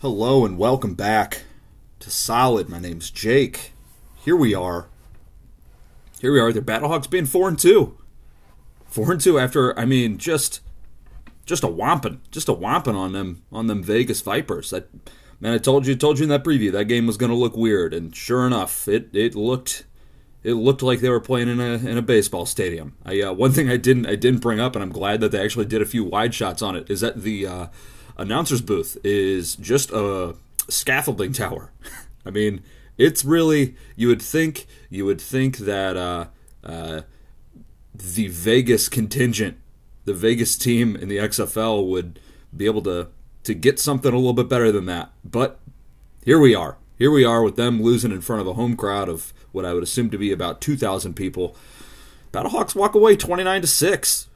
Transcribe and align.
Hello 0.00 0.44
and 0.44 0.58
welcome 0.58 0.94
back 0.94 1.44
to 2.00 2.10
Solid. 2.10 2.68
My 2.68 2.80
name's 2.80 3.08
Jake. 3.12 3.72
Here 4.16 4.34
we 4.34 4.52
are. 4.52 4.88
Here 6.20 6.32
we 6.32 6.40
are. 6.40 6.52
The 6.52 6.60
Battlehawks 6.60 7.08
being 7.08 7.26
four 7.26 7.46
and 7.48 7.56
two. 7.56 7.96
Four 8.86 9.12
and 9.12 9.20
two 9.20 9.38
after 9.38 9.78
I 9.78 9.84
mean 9.84 10.18
just 10.18 10.60
just 11.46 11.62
a 11.62 11.68
whomping, 11.68 12.18
just 12.32 12.48
a 12.48 12.54
whomping 12.54 12.96
on 12.96 13.12
them 13.12 13.44
on 13.52 13.68
them 13.68 13.80
Vegas 13.80 14.22
Vipers. 14.22 14.70
That 14.70 14.88
man, 15.38 15.52
I 15.54 15.58
told 15.58 15.86
you, 15.86 15.94
told 15.94 16.18
you 16.18 16.24
in 16.24 16.30
that 16.30 16.42
preview 16.42 16.72
that 16.72 16.86
game 16.86 17.06
was 17.06 17.16
to 17.30 17.36
look 17.36 17.56
weird, 17.56 17.94
and 17.94 18.12
sure 18.16 18.44
enough, 18.44 18.88
it 18.88 19.10
it 19.12 19.36
looked 19.36 19.84
it 20.44 20.54
looked 20.54 20.82
like 20.82 21.00
they 21.00 21.08
were 21.08 21.20
playing 21.20 21.48
in 21.48 21.60
a 21.60 21.74
in 21.74 21.96
a 21.96 22.02
baseball 22.02 22.46
stadium. 22.46 22.96
I 23.04 23.20
uh, 23.22 23.32
one 23.32 23.52
thing 23.52 23.70
I 23.70 23.76
didn't 23.76 24.06
I 24.06 24.16
didn't 24.16 24.40
bring 24.40 24.60
up, 24.60 24.74
and 24.74 24.82
I'm 24.82 24.92
glad 24.92 25.20
that 25.20 25.30
they 25.30 25.42
actually 25.42 25.66
did 25.66 25.82
a 25.82 25.86
few 25.86 26.04
wide 26.04 26.34
shots 26.34 26.62
on 26.62 26.76
it. 26.76 26.90
Is 26.90 27.00
that 27.00 27.22
the 27.22 27.46
uh, 27.46 27.66
announcer's 28.16 28.60
booth 28.60 28.96
is 29.04 29.56
just 29.56 29.90
a 29.92 30.34
scaffolding 30.68 31.32
tower. 31.32 31.72
I 32.26 32.30
mean, 32.30 32.62
it's 32.98 33.24
really 33.24 33.76
you 33.96 34.08
would 34.08 34.22
think 34.22 34.66
you 34.90 35.04
would 35.04 35.20
think 35.20 35.58
that 35.58 35.96
uh, 35.96 36.26
uh, 36.64 37.02
the 37.94 38.28
Vegas 38.28 38.88
contingent, 38.88 39.58
the 40.04 40.14
Vegas 40.14 40.56
team 40.56 40.96
in 40.96 41.08
the 41.08 41.18
XFL 41.18 41.86
would 41.88 42.18
be 42.56 42.66
able 42.66 42.82
to 42.82 43.08
to 43.44 43.54
get 43.54 43.78
something 43.78 44.12
a 44.12 44.16
little 44.16 44.32
bit 44.32 44.48
better 44.48 44.72
than 44.72 44.86
that. 44.86 45.12
But 45.24 45.60
here 46.24 46.38
we 46.38 46.54
are. 46.54 46.78
Here 47.02 47.10
we 47.10 47.24
are 47.24 47.42
with 47.42 47.56
them 47.56 47.82
losing 47.82 48.12
in 48.12 48.20
front 48.20 48.42
of 48.42 48.46
a 48.46 48.52
home 48.52 48.76
crowd 48.76 49.08
of 49.08 49.34
what 49.50 49.64
I 49.64 49.74
would 49.74 49.82
assume 49.82 50.08
to 50.10 50.18
be 50.18 50.30
about 50.30 50.60
2,000 50.60 51.14
people. 51.14 51.56
Battlehawks 52.30 52.76
walk 52.76 52.94
away 52.94 53.16
29 53.16 53.62
to 53.62 53.66
6. 53.66 54.28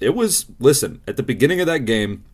It 0.00 0.14
was 0.14 0.46
listen, 0.60 1.02
at 1.08 1.16
the 1.16 1.24
beginning 1.24 1.58
of 1.58 1.66
that 1.66 1.86
game, 1.86 2.24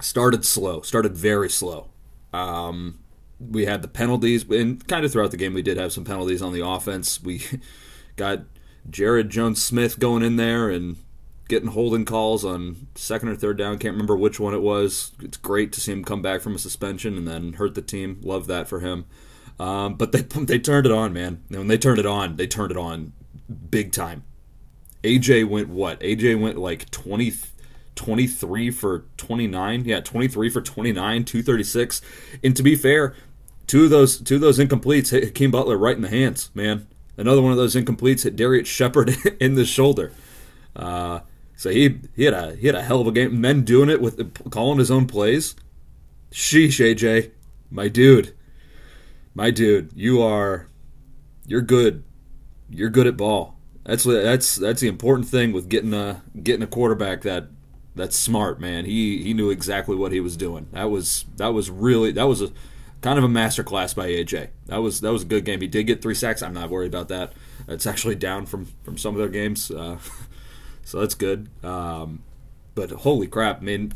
started 0.00 0.44
slow, 0.44 0.80
started 0.80 1.16
very 1.16 1.48
slow. 1.48 1.90
Um, 2.32 2.98
we 3.38 3.66
had 3.66 3.82
the 3.82 3.86
penalties, 3.88 4.42
and 4.50 4.84
kind 4.88 5.04
of 5.04 5.12
throughout 5.12 5.30
the 5.30 5.36
game, 5.36 5.54
we 5.54 5.62
did 5.62 5.76
have 5.76 5.92
some 5.92 6.04
penalties 6.04 6.42
on 6.42 6.52
the 6.52 6.66
offense. 6.66 7.22
We 7.22 7.44
got 8.16 8.46
Jaryd 8.90 9.28
Jones-Smith 9.28 10.00
going 10.00 10.24
in 10.24 10.34
there 10.34 10.70
and 10.70 10.96
getting 11.48 11.70
holding 11.70 12.04
calls 12.04 12.44
on 12.44 12.88
second 12.94 13.28
or 13.28 13.36
third 13.36 13.58
down. 13.58 13.78
Can't 13.78 13.94
remember 13.94 14.16
which 14.16 14.38
one 14.38 14.54
it 14.54 14.62
was. 14.62 15.12
It's 15.20 15.38
great 15.38 15.72
to 15.72 15.80
see 15.80 15.92
him 15.92 16.04
come 16.04 16.22
back 16.22 16.40
from 16.40 16.54
a 16.54 16.58
suspension 16.58 17.16
and 17.16 17.26
then 17.26 17.54
hurt 17.54 17.74
the 17.74 17.82
team. 17.82 18.20
Love 18.22 18.46
that 18.46 18.68
for 18.68 18.80
him. 18.80 19.06
Um, 19.58 19.94
but 19.94 20.12
they 20.12 20.20
they 20.44 20.58
turned 20.58 20.86
it 20.86 20.92
on, 20.92 21.12
man. 21.12 21.42
And 21.48 21.58
when 21.58 21.68
they 21.68 21.78
turned 21.78 21.98
it 21.98 22.06
on, 22.06 22.36
they 22.36 22.46
turned 22.46 22.70
it 22.70 22.76
on 22.76 23.12
big 23.70 23.92
time. 23.92 24.24
AJ 25.02 25.48
went 25.48 25.68
what? 25.68 26.00
AJ 26.00 26.40
went 26.40 26.58
like 26.58 26.90
20, 26.90 27.32
23 27.94 28.70
for 28.70 29.04
29. 29.16 29.84
Yeah, 29.84 30.00
23 30.00 30.50
for 30.50 30.60
29, 30.60 31.24
236. 31.24 32.02
And 32.42 32.56
to 32.56 32.62
be 32.62 32.76
fair, 32.76 33.14
two 33.66 33.84
of 33.84 33.90
those 33.90 34.18
two 34.18 34.36
of 34.36 34.40
those 34.40 34.58
incompletes 34.58 35.10
hit 35.10 35.24
Hakeem 35.24 35.50
Butler 35.50 35.78
right 35.78 35.96
in 35.96 36.02
the 36.02 36.08
hands, 36.08 36.50
man. 36.54 36.86
Another 37.16 37.42
one 37.42 37.52
of 37.52 37.58
those 37.58 37.74
incompletes 37.74 38.24
hit 38.24 38.36
Darius 38.36 38.68
Shepherd 38.68 39.16
in 39.40 39.54
the 39.54 39.64
shoulder. 39.64 40.12
Uh, 40.76 41.20
so 41.58 41.70
he 41.70 41.98
he 42.14 42.22
had 42.22 42.34
a 42.34 42.54
he 42.54 42.68
had 42.68 42.76
a 42.76 42.82
hell 42.82 43.00
of 43.00 43.08
a 43.08 43.12
game. 43.12 43.40
Men 43.40 43.64
doing 43.64 43.90
it 43.90 44.00
with 44.00 44.48
calling 44.50 44.78
his 44.78 44.92
own 44.92 45.06
plays. 45.06 45.56
Sheesh, 46.30 46.78
AJ, 46.78 47.32
my 47.68 47.88
dude, 47.88 48.32
my 49.34 49.50
dude, 49.50 49.90
you 49.92 50.22
are 50.22 50.68
you're 51.48 51.60
good. 51.60 52.04
You're 52.70 52.90
good 52.90 53.08
at 53.08 53.16
ball. 53.16 53.56
That's 53.84 54.04
that's 54.04 54.54
that's 54.54 54.80
the 54.80 54.86
important 54.86 55.26
thing 55.26 55.52
with 55.52 55.68
getting 55.68 55.92
a 55.92 56.22
getting 56.40 56.62
a 56.62 56.68
quarterback 56.68 57.22
that 57.22 57.48
that's 57.96 58.16
smart, 58.16 58.60
man. 58.60 58.84
He 58.84 59.24
he 59.24 59.34
knew 59.34 59.50
exactly 59.50 59.96
what 59.96 60.12
he 60.12 60.20
was 60.20 60.36
doing. 60.36 60.68
That 60.70 60.92
was 60.92 61.24
that 61.38 61.48
was 61.48 61.70
really 61.70 62.12
that 62.12 62.28
was 62.28 62.40
a 62.40 62.52
kind 63.00 63.18
of 63.18 63.24
a 63.24 63.28
masterclass 63.28 63.96
by 63.96 64.08
AJ. 64.08 64.50
That 64.66 64.78
was 64.78 65.00
that 65.00 65.10
was 65.10 65.22
a 65.22 65.26
good 65.26 65.44
game. 65.44 65.60
He 65.60 65.66
did 65.66 65.88
get 65.88 66.02
three 66.02 66.14
sacks. 66.14 66.40
I'm 66.40 66.54
not 66.54 66.70
worried 66.70 66.94
about 66.94 67.08
that. 67.08 67.32
It's 67.66 67.86
actually 67.86 68.14
down 68.14 68.46
from 68.46 68.66
from 68.84 68.96
some 68.96 69.14
of 69.14 69.18
their 69.18 69.28
games, 69.28 69.72
uh, 69.72 69.98
so 70.88 71.00
that's 71.00 71.14
good. 71.14 71.48
Um, 71.62 72.22
but 72.74 72.90
holy 72.90 73.26
crap, 73.26 73.60
I 73.60 73.64
mean, 73.64 73.92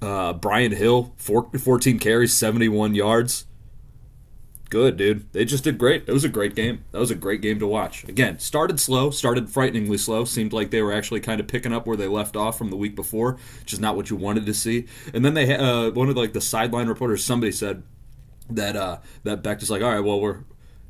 uh, 0.00 0.32
Brian 0.32 0.72
Hill, 0.72 1.12
four, 1.16 1.50
14 1.56 1.98
carries, 1.98 2.32
71 2.32 2.94
yards 2.94 3.46
good, 4.70 4.96
dude. 4.96 5.32
They 5.32 5.44
just 5.44 5.64
did 5.64 5.78
great. 5.78 6.04
It 6.06 6.12
was 6.12 6.24
a 6.24 6.28
great 6.28 6.54
game. 6.54 6.84
That 6.92 6.98
was 6.98 7.10
a 7.10 7.14
great 7.14 7.40
game 7.40 7.58
to 7.58 7.66
watch. 7.66 8.04
Again, 8.04 8.38
started 8.38 8.78
slow, 8.80 9.10
started 9.10 9.48
frighteningly 9.48 9.98
slow. 9.98 10.24
Seemed 10.24 10.52
like 10.52 10.70
they 10.70 10.82
were 10.82 10.92
actually 10.92 11.20
kind 11.20 11.40
of 11.40 11.48
picking 11.48 11.72
up 11.72 11.86
where 11.86 11.96
they 11.96 12.08
left 12.08 12.36
off 12.36 12.58
from 12.58 12.70
the 12.70 12.76
week 12.76 12.94
before, 12.94 13.38
which 13.60 13.72
is 13.72 13.80
not 13.80 13.96
what 13.96 14.10
you 14.10 14.16
wanted 14.16 14.46
to 14.46 14.54
see. 14.54 14.86
And 15.14 15.24
then 15.24 15.34
they 15.34 15.54
uh, 15.54 15.90
one 15.90 16.08
of 16.08 16.14
the, 16.14 16.20
like 16.20 16.32
the 16.32 16.40
sideline 16.40 16.88
reporters, 16.88 17.24
somebody 17.24 17.52
said 17.52 17.82
that 18.50 18.76
uh, 18.76 18.98
that 19.24 19.42
Becht 19.42 19.62
is 19.62 19.70
like, 19.70 19.82
all 19.82 19.90
right, 19.90 20.00
well 20.00 20.20
we're 20.20 20.40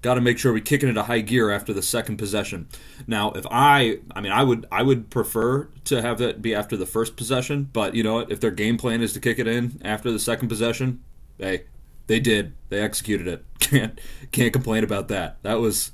got 0.02 0.14
to 0.14 0.20
make 0.20 0.38
sure 0.38 0.52
we 0.52 0.60
kick 0.60 0.82
it 0.82 0.88
into 0.88 1.02
high 1.02 1.20
gear 1.20 1.50
after 1.50 1.72
the 1.72 1.82
second 1.82 2.16
possession. 2.16 2.68
Now, 3.06 3.32
if 3.32 3.44
I, 3.50 3.98
I 4.14 4.20
mean, 4.20 4.32
I 4.32 4.44
would, 4.44 4.66
I 4.70 4.82
would 4.82 5.10
prefer 5.10 5.68
to 5.84 6.02
have 6.02 6.18
that 6.18 6.40
be 6.40 6.54
after 6.54 6.76
the 6.76 6.86
first 6.86 7.16
possession, 7.16 7.68
but 7.72 7.94
you 7.94 8.02
know 8.02 8.14
what? 8.14 8.30
If 8.30 8.40
their 8.40 8.50
game 8.50 8.76
plan 8.76 9.02
is 9.02 9.12
to 9.14 9.20
kick 9.20 9.38
it 9.38 9.48
in 9.48 9.80
after 9.84 10.10
the 10.12 10.18
second 10.18 10.48
possession, 10.48 11.02
hey, 11.38 11.64
they 12.08 12.20
did. 12.20 12.54
They 12.70 12.80
executed 12.80 13.28
it. 13.28 13.44
Can't 13.60 14.00
can't 14.32 14.52
complain 14.52 14.82
about 14.82 15.08
that. 15.08 15.42
That 15.42 15.60
was 15.60 15.92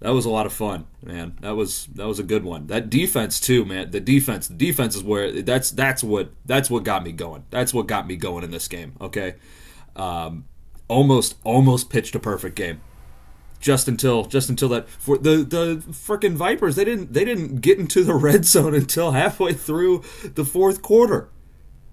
that 0.00 0.10
was 0.10 0.26
a 0.26 0.30
lot 0.30 0.44
of 0.44 0.52
fun, 0.52 0.86
man. 1.02 1.38
That 1.40 1.56
was 1.56 1.86
that 1.94 2.06
was 2.06 2.18
a 2.18 2.22
good 2.22 2.44
one. 2.44 2.66
That 2.66 2.90
defense 2.90 3.40
too, 3.40 3.64
man. 3.64 3.90
The 3.90 4.00
defense, 4.00 4.48
the 4.48 4.54
defense 4.54 4.94
is 4.94 5.02
where 5.02 5.40
that's 5.40 5.70
that's 5.70 6.04
what 6.04 6.32
that's 6.44 6.68
what 6.68 6.84
got 6.84 7.02
me 7.02 7.12
going. 7.12 7.44
That's 7.48 7.72
what 7.72 7.86
got 7.86 8.06
me 8.06 8.16
going 8.16 8.44
in 8.44 8.50
this 8.50 8.68
game. 8.68 8.94
Okay, 9.00 9.36
um, 9.96 10.44
almost 10.86 11.36
almost 11.44 11.88
pitched 11.88 12.14
a 12.14 12.18
perfect 12.18 12.56
game. 12.56 12.82
Just 13.64 13.88
until 13.88 14.26
just 14.26 14.50
until 14.50 14.68
that 14.68 14.88
for 14.90 15.16
the 15.16 15.36
the 15.36 15.82
freaking 15.90 16.34
Vipers 16.34 16.76
they 16.76 16.84
didn't 16.84 17.14
they 17.14 17.24
didn't 17.24 17.62
get 17.62 17.78
into 17.78 18.04
the 18.04 18.14
red 18.28 18.44
zone 18.44 18.74
until 18.74 19.12
halfway 19.12 19.54
through 19.54 20.02
the 20.22 20.44
fourth 20.44 20.82
quarter. 20.82 21.30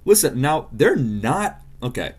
Listen, 0.04 0.42
now 0.42 0.68
they're 0.74 0.98
not 0.98 1.62
okay 1.82 2.16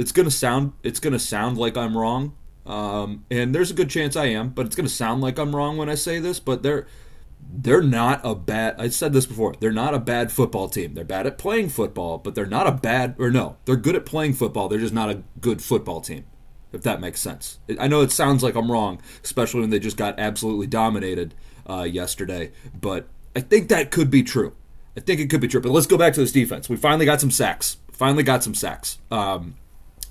it's 0.00 0.12
gonna 0.12 0.30
sound 0.30 0.72
it's 0.82 0.98
gonna 0.98 1.18
sound 1.18 1.58
like 1.58 1.76
I'm 1.76 1.94
wrong, 1.94 2.34
um, 2.64 3.26
and 3.30 3.54
there's 3.54 3.70
a 3.70 3.74
good 3.74 3.90
chance 3.90 4.16
I 4.16 4.26
am, 4.26 4.48
but 4.48 4.64
it's 4.64 4.74
gonna 4.74 4.88
sound 4.88 5.20
like 5.20 5.38
I'm 5.38 5.54
wrong 5.54 5.76
when 5.76 5.90
I 5.90 5.94
say 5.94 6.18
this. 6.18 6.40
But 6.40 6.62
they're 6.62 6.86
they're 7.52 7.82
not 7.82 8.22
a 8.24 8.34
bad. 8.34 8.76
I 8.78 8.88
said 8.88 9.12
this 9.12 9.26
before. 9.26 9.54
They're 9.60 9.70
not 9.70 9.92
a 9.92 9.98
bad 9.98 10.32
football 10.32 10.70
team. 10.70 10.94
They're 10.94 11.04
bad 11.04 11.26
at 11.26 11.36
playing 11.36 11.68
football, 11.68 12.16
but 12.16 12.34
they're 12.34 12.46
not 12.46 12.66
a 12.66 12.72
bad 12.72 13.14
or 13.18 13.30
no. 13.30 13.58
They're 13.66 13.76
good 13.76 13.94
at 13.94 14.06
playing 14.06 14.32
football. 14.32 14.68
They're 14.70 14.78
just 14.78 14.94
not 14.94 15.10
a 15.10 15.22
good 15.38 15.60
football 15.60 16.00
team. 16.00 16.24
If 16.72 16.82
that 16.82 17.00
makes 17.00 17.20
sense. 17.20 17.58
I 17.78 17.88
know 17.88 18.02
it 18.02 18.12
sounds 18.12 18.42
like 18.42 18.54
I'm 18.54 18.70
wrong, 18.70 19.00
especially 19.24 19.60
when 19.60 19.70
they 19.70 19.80
just 19.80 19.96
got 19.96 20.20
absolutely 20.20 20.68
dominated 20.68 21.34
uh, 21.68 21.82
yesterday. 21.82 22.52
But 22.78 23.08
I 23.34 23.40
think 23.40 23.68
that 23.68 23.90
could 23.90 24.10
be 24.10 24.22
true. 24.22 24.54
I 24.96 25.00
think 25.00 25.20
it 25.20 25.30
could 25.30 25.40
be 25.40 25.48
true. 25.48 25.60
But 25.60 25.72
let's 25.72 25.86
go 25.86 25.98
back 25.98 26.14
to 26.14 26.20
this 26.20 26.32
defense. 26.32 26.68
We 26.68 26.76
finally 26.76 27.06
got 27.06 27.20
some 27.20 27.30
sacks. 27.30 27.76
Finally 27.92 28.22
got 28.22 28.44
some 28.44 28.54
sacks. 28.54 28.98
Um, 29.10 29.56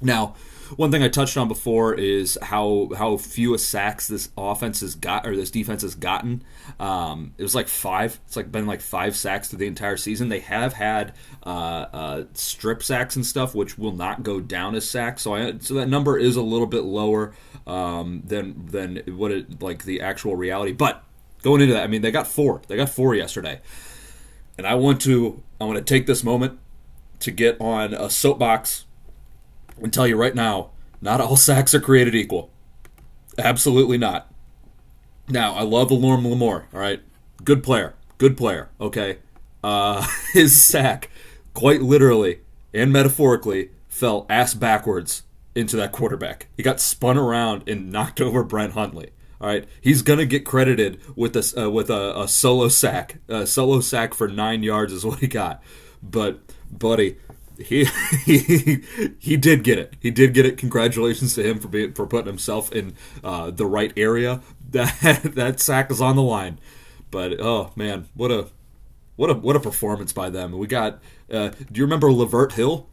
now, 0.01 0.35
one 0.75 0.91
thing 0.91 1.01
I 1.01 1.09
touched 1.09 1.35
on 1.37 1.47
before 1.47 1.95
is 1.95 2.37
how 2.41 2.89
how 2.95 3.17
few 3.17 3.57
sacks 3.57 4.07
this 4.07 4.29
offense 4.37 4.81
has 4.81 4.95
got 4.95 5.25
or 5.25 5.35
this 5.35 5.51
defense 5.51 5.81
has 5.81 5.95
gotten. 5.95 6.43
Um, 6.79 7.33
it 7.37 7.43
was 7.43 7.55
like 7.55 7.67
five. 7.67 8.19
It's 8.27 8.35
like 8.35 8.51
been 8.51 8.67
like 8.67 8.81
five 8.81 9.15
sacks 9.15 9.47
through 9.49 9.59
the 9.59 9.67
entire 9.67 9.97
season. 9.97 10.29
They 10.29 10.41
have 10.41 10.73
had 10.73 11.13
uh, 11.43 11.85
uh, 11.91 12.23
strip 12.33 12.83
sacks 12.83 13.15
and 13.15 13.25
stuff, 13.25 13.55
which 13.55 13.77
will 13.77 13.93
not 13.95 14.23
go 14.23 14.39
down 14.39 14.75
as 14.75 14.87
sacks. 14.87 15.23
So 15.23 15.33
I, 15.33 15.57
so 15.59 15.73
that 15.75 15.87
number 15.87 16.17
is 16.17 16.35
a 16.35 16.41
little 16.41 16.67
bit 16.67 16.83
lower 16.83 17.33
um, 17.65 18.21
than 18.25 18.67
than 18.67 18.97
what 19.17 19.31
it 19.31 19.61
like 19.61 19.85
the 19.85 20.01
actual 20.01 20.35
reality. 20.35 20.71
But 20.71 21.03
going 21.41 21.61
into 21.61 21.73
that, 21.73 21.83
I 21.83 21.87
mean, 21.87 22.01
they 22.01 22.11
got 22.11 22.27
four. 22.27 22.61
They 22.67 22.75
got 22.75 22.89
four 22.89 23.15
yesterday, 23.15 23.61
and 24.57 24.67
I 24.67 24.75
want 24.75 25.01
to 25.01 25.41
I 25.59 25.65
want 25.65 25.77
to 25.77 25.83
take 25.83 26.05
this 26.05 26.23
moment 26.23 26.59
to 27.21 27.31
get 27.31 27.59
on 27.59 27.93
a 27.93 28.09
soapbox 28.09 28.85
and 29.81 29.93
tell 29.93 30.07
you 30.07 30.15
right 30.15 30.35
now, 30.35 30.71
not 31.01 31.21
all 31.21 31.37
sacks 31.37 31.73
are 31.73 31.81
created 31.81 32.15
equal. 32.15 32.51
Absolutely 33.37 33.97
not. 33.97 34.31
Now, 35.27 35.53
I 35.53 35.61
love 35.61 35.91
Lorne 35.91 36.23
Lamore, 36.23 36.65
all 36.73 36.79
right? 36.79 37.01
Good 37.43 37.63
player. 37.63 37.93
Good 38.17 38.35
player, 38.35 38.69
okay? 38.81 39.19
Uh, 39.63 40.05
his 40.33 40.61
sack, 40.61 41.09
quite 41.53 41.81
literally 41.81 42.39
and 42.73 42.91
metaphorically, 42.91 43.69
fell 43.87 44.25
ass 44.29 44.53
backwards 44.53 45.23
into 45.55 45.75
that 45.77 45.91
quarterback. 45.91 46.47
He 46.55 46.63
got 46.63 46.79
spun 46.79 47.17
around 47.17 47.67
and 47.67 47.91
knocked 47.91 48.21
over 48.21 48.43
Brett 48.43 48.71
Hundley. 48.71 49.11
All 49.41 49.47
right, 49.47 49.65
he's 49.79 50.01
gonna 50.01 50.25
get 50.25 50.45
credited 50.45 50.99
with 51.15 51.33
a 51.37 51.63
uh, 51.65 51.69
with 51.69 51.89
a, 51.89 52.19
a, 52.19 52.27
solo 52.27 52.67
sack. 52.67 53.19
A 53.29 53.47
solo 53.47 53.79
sack 53.79 54.13
for 54.13 54.27
nine 54.27 54.63
yards 54.63 54.91
is 54.91 55.05
what 55.05 55.19
he 55.19 55.27
got. 55.27 55.63
But 56.03 56.41
buddy, 56.69 57.15
he, 57.59 57.85
he 58.23 58.83
he 59.19 59.37
did 59.37 59.63
get 59.63 59.77
it. 59.77 59.95
He 59.99 60.11
did 60.11 60.33
get 60.33 60.45
it. 60.45 60.57
Congratulations 60.57 61.35
to 61.35 61.43
him 61.43 61.59
for 61.59 61.67
being 61.67 61.93
for 61.93 62.05
putting 62.07 62.27
himself 62.27 62.71
in 62.71 62.95
uh, 63.23 63.51
the 63.51 63.65
right 63.65 63.93
area. 63.97 64.41
That 64.69 65.33
that 65.33 65.59
sack 65.59 65.89
is 65.89 65.99
on 65.99 66.15
the 66.15 66.21
line. 66.21 66.59
But 67.09 67.41
oh 67.41 67.71
man, 67.75 68.07
what 68.13 68.29
a 68.29 68.49
what 69.15 69.31
a 69.31 69.33
what 69.33 69.55
a 69.55 69.59
performance 69.59 70.13
by 70.13 70.29
them. 70.29 70.55
We 70.55 70.67
got. 70.67 70.99
Uh, 71.27 71.49
do 71.49 71.79
you 71.79 71.83
remember 71.85 72.09
Lavert 72.09 72.51
Hill? 72.51 72.87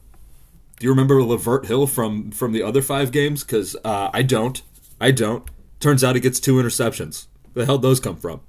Do 0.79 0.85
you 0.85 0.91
remember 0.91 1.17
Lavert 1.17 1.67
Hill 1.67 1.87
from 1.87 2.31
from 2.31 2.53
the 2.53 2.63
other 2.63 2.81
five 2.81 3.13
games? 3.13 3.45
Because 3.45 3.77
uh, 3.85 4.09
I 4.15 4.23
don't. 4.23 4.63
I 4.99 5.11
don't. 5.11 5.47
Turns 5.81 6.03
out 6.03 6.15
he 6.15 6.21
gets 6.23 6.41
two 6.41 6.55
interceptions. 6.55 7.27
Where 7.53 7.65
the 7.65 7.67
hell 7.67 7.77
those 7.77 8.01
come 8.01 8.17
from? 8.17 8.41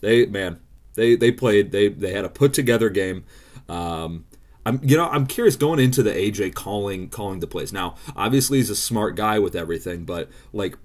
They 0.00 0.26
man, 0.26 0.58
they 0.94 1.14
they 1.14 1.30
played. 1.30 1.70
They 1.70 1.86
they 1.86 2.12
had 2.12 2.24
a 2.24 2.28
put 2.28 2.52
together 2.52 2.90
game. 2.90 3.24
Um, 3.68 4.24
I'm 4.66 4.80
you 4.82 4.96
know 4.96 5.08
I'm 5.08 5.26
curious 5.26 5.54
going 5.54 5.78
into 5.78 6.02
the 6.02 6.10
AJ 6.10 6.54
calling 6.54 7.08
calling 7.08 7.38
the 7.38 7.46
plays. 7.46 7.72
Now 7.72 7.94
obviously 8.16 8.58
he's 8.58 8.68
a 8.68 8.76
smart 8.76 9.14
guy 9.14 9.38
with 9.38 9.54
everything, 9.54 10.04
but 10.04 10.28
like 10.52 10.76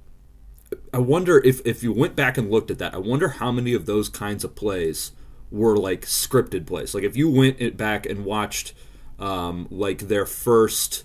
I 0.94 1.00
wonder 1.00 1.39
if 1.39 1.66
if 1.66 1.81
you 1.81 1.92
went 1.92 2.16
back 2.16 2.38
and 2.38 2.51
looked 2.51 2.69
at 2.69 2.78
that, 2.78 2.94
I 2.94 3.00
wonder 3.00 3.30
how 3.30 3.51
many 3.51 3.74
of 3.74 3.88
those 3.88 4.07
kinds 4.07 4.44
of 4.44 4.56
plays 4.56 5.12
were 5.50 5.75
like 5.75 6.04
scripted 6.04 6.68
plays. 6.68 6.94
Like 6.94 7.04
if 7.04 7.18
you 7.18 7.30
went 7.30 7.75
back 7.75 8.06
and 8.06 8.24
watched 8.24 8.74
um, 9.19 9.68
like 9.72 10.00
their 10.00 10.27
first 10.27 11.04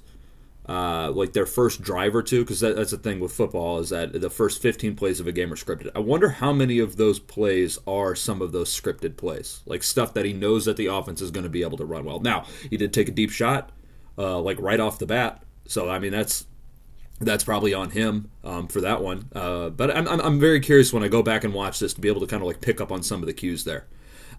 uh, 0.68 1.10
like 1.12 1.32
their 1.32 1.46
first 1.46 1.80
drive 1.80 2.14
or 2.14 2.22
two, 2.22 2.42
because 2.42 2.60
that, 2.60 2.74
that's 2.76 2.90
the 2.90 2.96
thing 2.96 3.20
with 3.20 3.32
football 3.32 3.78
is 3.78 3.90
that 3.90 4.20
the 4.20 4.30
first 4.30 4.60
15 4.60 4.96
plays 4.96 5.20
of 5.20 5.26
a 5.26 5.32
game 5.32 5.52
are 5.52 5.56
scripted. 5.56 5.90
I 5.94 6.00
wonder 6.00 6.28
how 6.28 6.52
many 6.52 6.78
of 6.78 6.96
those 6.96 7.18
plays 7.20 7.78
are 7.86 8.14
some 8.14 8.42
of 8.42 8.52
those 8.52 8.68
scripted 8.68 9.16
plays, 9.16 9.60
like 9.66 9.82
stuff 9.82 10.14
that 10.14 10.24
he 10.24 10.32
knows 10.32 10.64
that 10.64 10.76
the 10.76 10.86
offense 10.86 11.20
is 11.20 11.30
going 11.30 11.44
to 11.44 11.50
be 11.50 11.62
able 11.62 11.78
to 11.78 11.84
run 11.84 12.04
well. 12.04 12.20
Now 12.20 12.46
he 12.68 12.76
did 12.76 12.92
take 12.92 13.08
a 13.08 13.12
deep 13.12 13.30
shot, 13.30 13.70
uh, 14.18 14.40
like 14.40 14.60
right 14.60 14.80
off 14.80 14.98
the 14.98 15.06
bat, 15.06 15.42
so 15.66 15.88
I 15.88 15.98
mean 15.98 16.12
that's 16.12 16.46
that's 17.20 17.44
probably 17.44 17.72
on 17.72 17.90
him 17.90 18.30
um, 18.44 18.68
for 18.68 18.80
that 18.80 19.02
one. 19.02 19.28
Uh, 19.34 19.70
but 19.70 19.96
I'm, 19.96 20.06
I'm, 20.06 20.20
I'm 20.20 20.40
very 20.40 20.60
curious 20.60 20.92
when 20.92 21.02
I 21.02 21.08
go 21.08 21.22
back 21.22 21.44
and 21.44 21.54
watch 21.54 21.78
this 21.78 21.94
to 21.94 22.00
be 22.00 22.08
able 22.08 22.20
to 22.20 22.26
kind 22.26 22.42
of 22.42 22.46
like 22.46 22.60
pick 22.60 22.80
up 22.80 22.92
on 22.92 23.02
some 23.02 23.22
of 23.22 23.26
the 23.26 23.32
cues 23.32 23.64
there. 23.64 23.86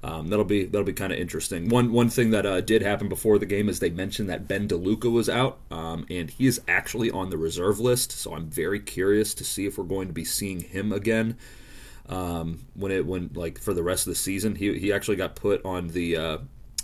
Um, 0.04 0.28
that'll 0.28 0.46
be 0.46 0.66
that'll 0.66 0.86
be 0.86 0.94
kind 0.94 1.12
of 1.12 1.20
interesting. 1.20 1.70
One 1.70 1.92
one 1.92 2.10
thing 2.10 2.30
that 2.32 2.46
uh, 2.46 2.62
did 2.62 2.82
happen 2.82 3.10
before 3.10 3.40
the 3.40 3.46
game 3.46 3.68
is 3.68 3.80
they 3.80 3.90
mentioned 3.90 4.30
that 4.30 4.48
Ben 4.48 4.68
DeLuca 4.68 5.12
was 5.12 5.28
out, 5.28 5.58
um, 5.72 6.06
and 6.10 6.30
he 6.30 6.46
is 6.46 6.62
actually 6.68 7.10
on 7.10 7.30
the 7.30 7.38
reserve 7.38 7.80
list. 7.80 8.12
So 8.12 8.36
I'm 8.36 8.50
very 8.50 8.80
curious 8.80 9.34
to 9.36 9.44
see 9.44 9.66
if 9.66 9.78
we're 9.78 9.86
going 9.86 10.08
to 10.08 10.14
be 10.14 10.26
seeing 10.26 10.62
him 10.62 10.92
again 10.92 11.38
um, 12.10 12.60
when 12.76 12.92
it 12.92 13.06
when 13.06 13.32
like 13.34 13.60
for 13.60 13.74
the 13.74 13.84
rest 13.84 14.08
of 14.08 14.12
the 14.12 14.20
season. 14.20 14.56
He 14.56 14.78
he 14.78 14.94
actually 14.94 15.18
got 15.18 15.36
put 15.36 15.66
on 15.66 15.88
the 15.88 16.16
uh, 16.16 16.38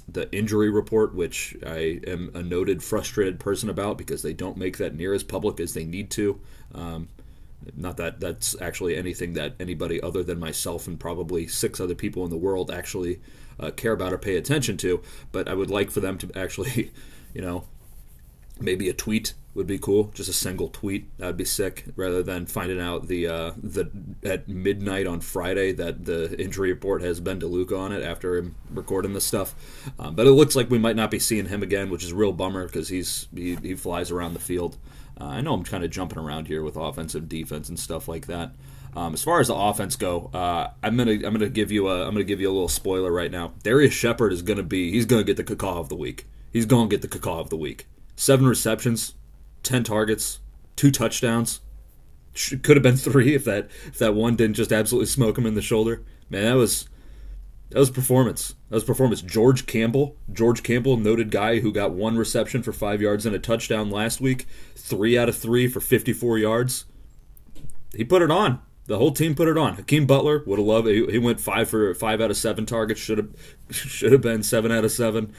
the 0.07 0.31
injury 0.36 0.69
report, 0.69 1.16
which 1.16 1.56
I 1.66 2.00
am 2.07 2.31
a 2.33 2.42
noted 2.42 2.83
frustrated 2.83 3.39
person 3.39 3.69
about 3.69 3.98
because 3.98 4.21
they 4.21 4.33
don't 4.33 4.57
make 4.57 4.77
that 4.77 4.95
near 4.95 5.13
as 5.13 5.24
public 5.24 5.59
as 5.59 5.74
they 5.74 5.86
need 5.86 6.09
to. 6.12 6.39
Um, 6.74 7.09
not 7.75 7.98
that 7.98 8.19
that's 8.19 8.60
actually 8.62 8.95
anything 8.95 9.33
that 9.33 9.56
anybody 9.60 10.01
other 10.01 10.24
than 10.24 10.39
myself 10.39 10.88
and 10.88 11.00
probably 11.00 11.48
six 11.48 11.80
other 11.80 11.95
people 11.95 12.24
in 12.24 12.30
the 12.30 12.38
world 12.38 12.71
actually 12.71 13.19
uh, 13.60 13.71
care 13.71 13.94
about 13.94 14.13
or 14.13 14.18
pay 14.18 14.36
attention 14.36 14.77
to. 14.77 15.01
But 15.31 15.48
I 15.48 15.54
would 15.54 15.69
like 15.69 15.92
for 15.92 16.00
them 16.00 16.18
to 16.19 16.31
actually, 16.36 16.92
you 17.33 17.42
know, 17.42 17.65
maybe 18.60 18.89
a 18.89 18.94
tweet 18.94 19.33
would 19.54 19.68
be 19.68 19.77
cool. 19.77 20.06
Just 20.15 20.30
a 20.30 20.33
single 20.33 20.69
tweet 20.69 21.15
that 21.18 21.27
would 21.27 21.38
be 21.38 21.45
sick, 21.45 21.86
rather 21.95 22.24
than 22.24 22.45
finding 22.45 22.81
out 22.81 23.07
the 23.07 23.27
uh, 23.27 23.51
the 23.62 23.89
at 24.24 24.48
midnight 24.48 25.06
on 25.06 25.19
Friday 25.19 25.71
that 25.74 26.06
the 26.06 26.39
injury 26.42 26.69
report 26.69 27.01
has 27.01 27.19
Ben 27.19 27.39
DeLuca 27.39 27.77
on 27.77 27.92
it 27.92 28.04
after 28.04 28.36
him 28.36 28.56
recording 28.71 29.13
this 29.13 29.25
stuff. 29.25 29.54
Um, 30.00 30.16
but 30.16 30.25
it 30.25 30.31
looks 30.31 30.56
like 30.56 30.69
we 30.69 30.80
might 30.80 30.95
not 30.95 31.12
be 31.12 31.19
seeing 31.19 31.48
him 31.48 31.62
again, 31.62 31.89
which 31.89 32.04
is 32.04 32.12
a 32.12 32.16
real 32.16 32.33
bummer 32.33 32.66
because 32.66 32.89
he's 32.89 33.27
he, 33.36 33.56
he 33.56 33.75
flies 33.75 34.12
around 34.12 34.33
the 34.33 34.39
field. 34.39 34.77
Uh, 35.19 35.25
I 35.25 35.42
know 35.42 35.54
I'm 35.54 35.63
kind 35.63 35.83
of 35.83 35.92
jumping 35.92 36.19
around 36.19 36.48
here 36.48 36.63
with 36.63 36.75
offensive 36.75 37.30
defense 37.30 37.69
and 37.69 37.80
stuff 37.80 38.07
like 38.07 38.27
that. 38.27 38.51
Um, 38.95 39.13
as 39.13 39.24
far 39.24 39.39
as 39.39 39.48
the 39.48 39.56
offense 39.56 39.95
go, 39.95 40.30
uh, 40.33 40.69
I'm 40.83 40.98
gonna 40.98 41.13
I'm 41.13 41.33
gonna 41.33 41.50
give 41.50 41.71
you 41.71 41.88
a 41.88 42.06
I'm 42.06 42.13
gonna 42.13 42.24
give 42.24 42.39
you 42.39 42.50
a 42.50 42.54
little 42.54 42.68
spoiler 42.68 43.12
right 43.12 43.31
now. 43.31 43.54
Darius 43.63 43.94
Shepherd 43.94 44.31
is 44.31 44.42
gonna 44.42 44.63
be 44.63 44.92
he's 44.92 45.06
gonna 45.06 45.24
get 45.24 45.38
the 45.38 45.44
cacaw 45.44 45.80
of 45.80 45.89
the 45.89 45.95
week. 45.95 46.25
He's 46.51 46.65
gonna 46.65 46.89
get 46.89 47.01
the 47.01 47.07
cacaw 47.07 47.39
of 47.39 47.50
the 47.50 47.57
week. 47.57 47.88
Seven 48.15 48.45
receptions, 48.45 49.15
ten 49.63 49.83
targets, 49.83 50.39
two 50.75 50.92
touchdowns. 50.92 51.62
Could 52.36 52.77
have 52.77 52.83
been 52.83 52.98
three 52.98 53.33
if 53.33 53.45
that 53.45 53.69
if 53.88 53.98
that 53.98 54.13
one 54.13 54.36
didn't 54.36 54.56
just 54.56 54.71
absolutely 54.71 55.07
smoke 55.07 55.38
him 55.38 55.48
in 55.48 55.56
the 55.56 55.62
shoulder. 55.62 56.04
Man, 56.30 56.44
that 56.44 56.54
was 56.54 56.88
that 57.73 57.79
was 57.79 57.89
performance. 57.89 58.53
That 58.69 58.75
was 58.75 58.83
performance. 58.83 59.21
George 59.21 59.65
Campbell, 59.65 60.15
George 60.31 60.61
Campbell, 60.61 60.95
noted 60.95 61.31
guy 61.31 61.59
who 61.59 61.71
got 61.71 61.91
one 61.91 62.17
reception 62.17 62.61
for 62.61 62.71
five 62.71 63.01
yards 63.01 63.25
and 63.25 63.35
a 63.35 63.39
touchdown 63.39 63.89
last 63.89 64.21
week, 64.21 64.45
three 64.75 65.17
out 65.17 65.27
of 65.27 65.35
three 65.35 65.67
for 65.67 65.79
54 65.79 66.37
yards. 66.37 66.85
He 67.95 68.03
put 68.03 68.21
it 68.21 68.29
on. 68.29 68.61
The 68.85 68.99
whole 68.99 69.11
team 69.11 69.33
put 69.33 69.47
it 69.47 69.57
on. 69.57 69.75
Hakeem 69.75 70.05
Butler 70.05 70.43
would 70.45 70.59
have 70.59 70.67
loved. 70.67 70.87
It. 70.87 71.09
He 71.09 71.17
went 71.17 71.39
five 71.39 71.67
for 71.67 71.95
five 71.95 72.21
out 72.21 72.29
of 72.29 72.37
seven 72.37 72.65
targets. 72.65 72.99
Should 72.99 73.17
have 73.17 73.29
should 73.71 74.11
have 74.11 74.21
been 74.21 74.43
seven 74.43 74.71
out 74.71 74.85
of 74.85 74.91
seven. 74.91 75.33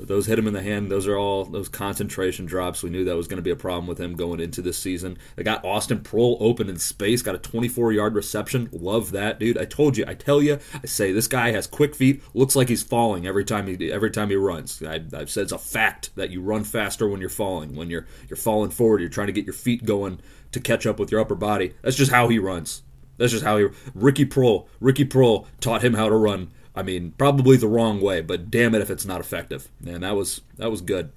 But 0.00 0.08
those 0.08 0.24
hit 0.24 0.38
him 0.38 0.46
in 0.46 0.54
the 0.54 0.62
hand. 0.62 0.90
Those 0.90 1.06
are 1.06 1.18
all 1.18 1.44
those 1.44 1.68
concentration 1.68 2.46
drops. 2.46 2.82
We 2.82 2.88
knew 2.88 3.04
that 3.04 3.16
was 3.18 3.28
going 3.28 3.36
to 3.36 3.42
be 3.42 3.50
a 3.50 3.56
problem 3.56 3.86
with 3.86 4.00
him 4.00 4.16
going 4.16 4.40
into 4.40 4.62
this 4.62 4.78
season. 4.78 5.18
They 5.36 5.42
got 5.42 5.62
Austin 5.62 5.98
Proehl 5.98 6.38
open 6.40 6.70
in 6.70 6.78
space, 6.78 7.20
got 7.20 7.34
a 7.34 7.38
24 7.38 7.92
yard 7.92 8.14
reception. 8.14 8.70
Love 8.72 9.10
that, 9.10 9.38
dude. 9.38 9.58
I 9.58 9.66
told 9.66 9.98
you. 9.98 10.06
I 10.08 10.14
tell 10.14 10.40
you. 10.40 10.58
I 10.72 10.86
say 10.86 11.12
this 11.12 11.26
guy 11.26 11.50
has 11.52 11.66
quick 11.66 11.94
feet. 11.94 12.22
Looks 12.32 12.56
like 12.56 12.70
he's 12.70 12.82
falling 12.82 13.26
every 13.26 13.44
time 13.44 13.66
he 13.66 13.92
every 13.92 14.10
time 14.10 14.30
he 14.30 14.36
runs. 14.36 14.82
I, 14.82 15.02
have 15.12 15.30
said 15.30 15.42
it's 15.42 15.52
a 15.52 15.58
fact 15.58 16.16
that 16.16 16.30
you 16.30 16.40
run 16.40 16.64
faster 16.64 17.06
when 17.06 17.20
you're 17.20 17.28
falling. 17.28 17.76
When 17.76 17.90
you're 17.90 18.06
you're 18.30 18.38
falling 18.38 18.70
forward, 18.70 19.02
you're 19.02 19.10
trying 19.10 19.26
to 19.26 19.34
get 19.34 19.44
your 19.44 19.52
feet 19.52 19.84
going 19.84 20.18
to 20.52 20.60
catch 20.60 20.86
up 20.86 20.98
with 20.98 21.12
your 21.12 21.20
upper 21.20 21.34
body. 21.34 21.74
That's 21.82 21.96
just 21.96 22.10
how 22.10 22.28
he 22.28 22.38
runs. 22.38 22.80
That's 23.18 23.32
just 23.32 23.44
how 23.44 23.58
he. 23.58 23.66
Ricky 23.94 24.24
Proehl. 24.24 24.66
Ricky 24.80 25.04
Proehl 25.04 25.44
taught 25.60 25.84
him 25.84 25.92
how 25.92 26.08
to 26.08 26.16
run 26.16 26.52
I 26.74 26.82
mean, 26.82 27.14
probably 27.18 27.56
the 27.56 27.68
wrong 27.68 28.00
way, 28.00 28.20
but 28.20 28.50
damn 28.50 28.74
it 28.74 28.82
if 28.82 28.90
it's 28.90 29.04
not 29.04 29.20
effective. 29.20 29.68
And 29.84 30.02
that 30.02 30.14
was 30.14 30.42
that 30.56 30.70
was 30.70 30.80
good. 30.80 31.12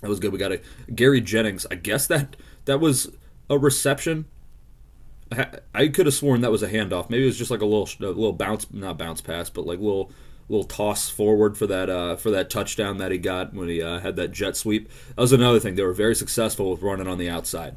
That 0.00 0.08
was 0.08 0.20
good. 0.20 0.32
We 0.32 0.38
got 0.38 0.52
a 0.52 0.60
Gary 0.94 1.20
Jennings. 1.20 1.66
I 1.70 1.74
guess 1.74 2.06
that 2.06 2.36
that 2.64 2.80
was 2.80 3.10
a 3.48 3.58
reception. 3.58 4.26
I, 5.74 5.88
could 5.88 6.06
have 6.06 6.14
sworn 6.14 6.42
that 6.42 6.52
was 6.52 6.62
a 6.62 6.68
handoff. 6.68 7.10
Maybe 7.10 7.24
it 7.24 7.26
was 7.26 7.38
just 7.38 7.50
like 7.50 7.60
a 7.60 7.66
little 7.66 7.88
a 8.00 8.12
little 8.12 8.32
bounce, 8.32 8.72
not 8.72 8.96
bounce 8.96 9.20
pass, 9.20 9.50
but 9.50 9.66
like 9.66 9.78
little 9.78 10.10
little 10.48 10.64
toss 10.64 11.10
forward 11.10 11.58
for 11.58 11.66
that 11.66 11.90
uh, 11.90 12.16
for 12.16 12.30
that 12.30 12.48
touchdown 12.48 12.98
that 12.98 13.10
he 13.10 13.18
got 13.18 13.52
when 13.52 13.68
he 13.68 13.82
uh, 13.82 13.98
had 13.98 14.16
that 14.16 14.30
jet 14.30 14.56
sweep. 14.56 14.88
That 15.08 15.22
was 15.22 15.32
another 15.32 15.58
thing. 15.58 15.74
They 15.74 15.82
were 15.82 15.92
very 15.92 16.14
successful 16.14 16.70
with 16.70 16.82
running 16.82 17.08
on 17.08 17.18
the 17.18 17.28
outside. 17.28 17.76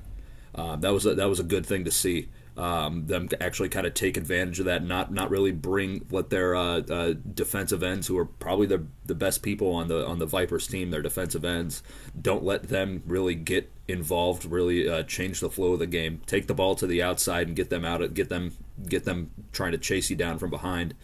Uh, 0.53 0.75
that 0.77 0.93
was 0.93 1.05
a, 1.05 1.15
that 1.15 1.29
was 1.29 1.39
a 1.39 1.43
good 1.43 1.65
thing 1.65 1.85
to 1.85 1.91
see 1.91 2.29
um, 2.59 3.05
them 3.07 3.29
actually 3.39 3.69
kind 3.69 3.87
of 3.87 3.93
take 3.93 4.17
advantage 4.17 4.59
of 4.59 4.65
that, 4.65 4.83
not 4.83 5.13
not 5.13 5.29
really 5.29 5.53
bring 5.53 6.01
what 6.09 6.29
their 6.29 6.57
uh, 6.57 6.81
uh, 6.81 7.13
defensive 7.33 7.81
ends, 7.81 8.07
who 8.07 8.17
are 8.17 8.25
probably 8.25 8.67
the 8.67 8.85
the 9.05 9.15
best 9.15 9.41
people 9.41 9.71
on 9.71 9.87
the 9.87 10.05
on 10.05 10.19
the 10.19 10.25
Vipers 10.25 10.67
team, 10.67 10.91
their 10.91 11.01
defensive 11.01 11.45
ends, 11.45 11.81
don't 12.21 12.43
let 12.43 12.67
them 12.67 13.01
really 13.07 13.33
get 13.33 13.71
involved, 13.87 14.43
really 14.43 14.89
uh, 14.89 15.03
change 15.03 15.39
the 15.39 15.49
flow 15.49 15.71
of 15.71 15.79
the 15.79 15.87
game. 15.87 16.19
Take 16.25 16.47
the 16.47 16.53
ball 16.53 16.75
to 16.75 16.85
the 16.85 17.01
outside 17.01 17.47
and 17.47 17.55
get 17.55 17.69
them 17.69 17.85
out, 17.85 18.13
get 18.13 18.27
them 18.27 18.51
get 18.89 19.05
them 19.05 19.31
trying 19.53 19.71
to 19.71 19.77
chase 19.77 20.09
you 20.09 20.17
down 20.17 20.37
from 20.37 20.49
behind. 20.49 20.95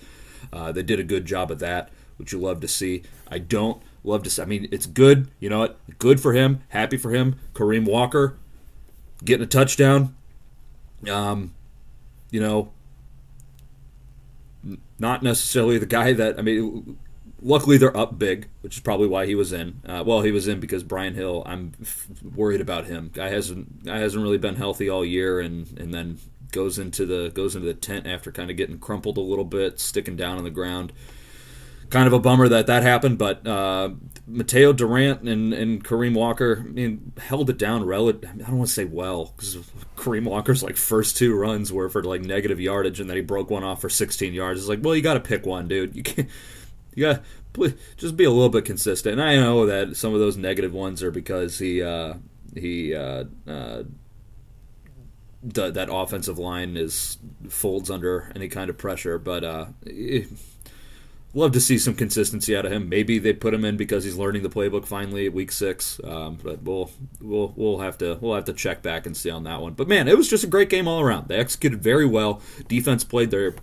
Uh, 0.52 0.74
they 0.74 0.84
did 0.84 1.00
a 1.00 1.04
good 1.04 1.26
job 1.26 1.52
of 1.52 1.60
that, 1.60 1.90
which 2.18 2.34
you 2.34 2.40
love 2.40 2.60
to 2.60 2.68
see. 2.68 3.04
I 3.30 3.40
don't 3.40 3.82
love 4.04 4.24
to. 4.24 4.30
See, 4.30 4.42
I 4.42 4.46
mean, 4.46 4.68
it's 4.74 4.88
good. 4.88 5.32
You 5.40 5.50
know 5.50 5.60
what? 5.60 6.00
Good 6.00 6.20
for 6.20 6.34
him. 6.34 6.64
Happy 6.68 6.98
for 6.98 7.12
him. 7.12 7.40
Kareem 7.54 7.86
Walker 7.86 8.36
getting 9.24 9.46
a 9.46 9.48
touchdown 9.48 10.14
um, 11.10 11.54
you 12.32 12.40
know, 12.40 12.72
not 15.00 15.24
necessarily 15.24 15.78
the 15.78 15.86
guy 15.86 16.14
that 16.14 16.38
I 16.40 16.42
mean. 16.42 16.98
Luckily, 17.42 17.78
they're 17.78 17.96
up 17.96 18.18
big, 18.18 18.48
which 18.62 18.78
is 18.78 18.80
probably 18.82 19.08
why 19.08 19.28
he 19.28 19.36
was 19.36 19.54
in. 19.54 19.80
Uh, 19.86 20.04
well, 20.04 20.22
he 20.22 20.32
was 20.32 20.48
in 20.48 20.60
because 20.60 20.84
Brian 20.84 21.14
Hill. 21.14 21.44
I'm 21.46 21.74
f- 21.80 22.08
worried 22.24 22.62
about 22.62 22.86
him. 22.86 23.12
Guy 23.14 23.30
hasn't 23.30 23.86
guy 23.86 24.00
hasn't 24.00 24.24
really 24.24 24.40
been 24.40 24.56
healthy 24.56 24.90
all 24.90 25.06
year, 25.06 25.40
and 25.40 25.78
and 25.78 25.94
then 25.94 26.18
goes 26.52 26.80
into 26.80 27.06
the 27.06 27.30
goes 27.30 27.56
into 27.56 27.68
the 27.68 27.74
tent 27.75 28.08
after 28.08 28.32
kind 28.32 28.50
of 28.50 28.58
getting 28.58 28.80
crumpled 28.80 29.18
a 29.18 29.22
little 29.22 29.46
bit, 29.46 29.80
sticking 29.80 30.16
down 30.16 30.38
on 30.38 30.44
the 30.44 30.50
ground 30.50 30.92
kind 31.90 32.08
of 32.08 32.14
a 32.14 32.20
bummer 32.20 32.48
that 32.50 32.68
that 32.68 32.84
happened, 32.84 33.18
but 33.18 33.46
uh, 33.46 33.90
Mataeo 34.29 34.75
Durant 34.75 35.22
and, 35.22 35.53
and 35.53 35.84
Kareem 35.84 36.15
Walker 36.15 36.63
I 36.65 36.70
mean, 36.70 37.12
held 37.17 37.50
it 37.50 37.58
down 37.58 37.86
relative. 37.86 38.29
I 38.29 38.38
don't 38.38 38.58
want 38.58 38.70
to 38.70 38.74
say 38.74 38.86
well 38.86 39.34
because 39.36 39.58
Kareem 39.96 40.25
Walker's 40.25 40.63
like 40.63 40.77
first 40.77 41.15
two 41.17 41.36
runs 41.36 41.72
were 41.72 41.89
for 41.89 42.03
like 42.03 42.22
negative 42.22 42.60
yardage, 42.60 43.00
and 43.00 43.10
then 43.10 43.17
he 43.17 43.22
broke 43.22 43.51
one 43.51 43.63
off 43.63 43.82
for 43.82 43.89
16 43.89 44.34
yards. 44.34 44.60
It's 44.60 44.70
like, 44.70 44.79
well, 44.82 44.96
you 44.96 45.03
got 45.03 45.13
to 45.13 45.20
pick 45.20 45.46
one, 45.46 45.67
dude. 45.67 45.96
You 45.96 46.03
can't. 46.03 46.29
You 46.96 47.03
got 47.03 47.24
just 47.98 48.17
be 48.17 48.24
a 48.24 48.32
little 48.32 48.50
bit 48.50 48.65
consistent. 48.65 49.20
And 49.20 49.22
I 49.22 49.36
know 49.36 49.65
that 49.65 49.96
some 49.96 50.13
of 50.13 50.20
those 50.20 50.38
negative 50.38 50.74
ones 50.74 51.03
are 51.03 51.12
because 51.12 51.60
he 51.60 51.84
uh, 51.84 52.15
he 52.55 52.96
uh, 52.96 53.25
uh, 53.48 53.84
the, 55.44 55.72
that 55.72 55.89
offensive 55.91 56.39
line 56.39 56.77
is 56.77 57.17
folds 57.48 57.91
under 57.91 58.32
any 58.36 58.48
kind 58.48 58.70
of 58.70 58.77
pressure, 58.77 59.20
but. 59.20 59.44
Uh, 59.44 59.65
it, 59.86 60.29
love 61.36 61.51
to 61.51 61.60
see 61.60 61.77
some 61.77 61.94
consistency 61.94 62.56
out 62.56 62.65
of 62.65 62.72
him. 62.72 62.89
Maybe 62.89 63.20
they 63.20 63.34
put 63.34 63.54
him 63.54 63.65
in 63.65 63.77
because 63.77 64.04
he's 64.04 64.15
learning 64.15 64.44
the 64.44 64.50
playbook 64.50 64.86
finally 64.86 65.25
at 65.25 65.34
week 65.34 65.51
six. 65.51 66.00
Um, 66.04 66.39
but 66.42 66.63
we'll 66.63 66.89
we'll 67.22 67.54
we'll 67.56 67.80
have 67.80 67.98
to 68.00 68.18
we'll 68.22 68.36
have 68.36 68.46
to 68.46 68.54
check 68.54 68.82
back 68.82 69.06
and 69.06 69.15
see 69.15 69.30
on 69.30 69.44
that 69.44 69.62
one. 69.62 69.74
But 69.74 69.88
man, 69.88 70.08
it 70.08 70.18
was 70.18 70.30
just 70.30 70.44
a 70.44 70.48
great 70.48 70.70
game 70.70 70.88
all 70.88 71.01
around. 71.01 71.27
They 71.27 71.36
executed 71.36 71.84
very 71.84 72.06
well. 72.06 72.42
Defense 72.68 73.04
played 73.04 73.32
their 73.32 73.54